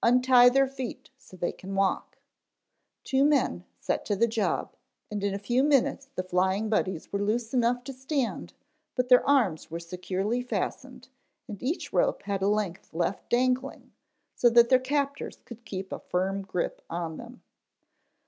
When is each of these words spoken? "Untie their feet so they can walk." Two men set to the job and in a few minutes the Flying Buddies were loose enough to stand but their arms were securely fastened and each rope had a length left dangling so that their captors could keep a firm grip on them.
"Untie 0.00 0.48
their 0.48 0.68
feet 0.68 1.10
so 1.18 1.36
they 1.36 1.50
can 1.50 1.74
walk." 1.74 2.18
Two 3.02 3.24
men 3.24 3.64
set 3.80 4.04
to 4.04 4.14
the 4.14 4.28
job 4.28 4.76
and 5.10 5.24
in 5.24 5.34
a 5.34 5.40
few 5.40 5.64
minutes 5.64 6.06
the 6.14 6.22
Flying 6.22 6.68
Buddies 6.68 7.10
were 7.12 7.18
loose 7.18 7.52
enough 7.52 7.82
to 7.82 7.92
stand 7.92 8.52
but 8.94 9.08
their 9.08 9.28
arms 9.28 9.72
were 9.72 9.80
securely 9.80 10.40
fastened 10.40 11.08
and 11.48 11.60
each 11.60 11.92
rope 11.92 12.22
had 12.22 12.42
a 12.42 12.46
length 12.46 12.94
left 12.94 13.28
dangling 13.28 13.90
so 14.36 14.48
that 14.50 14.68
their 14.68 14.78
captors 14.78 15.42
could 15.44 15.64
keep 15.64 15.90
a 15.90 15.98
firm 15.98 16.42
grip 16.42 16.80
on 16.88 17.16
them. 17.16 17.42